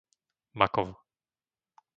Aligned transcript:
Makov 0.57 0.89